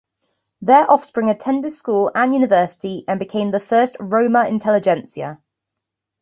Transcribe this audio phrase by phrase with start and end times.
[0.63, 5.39] Their offspring attended school and university and became the first Roma-intelligentsia.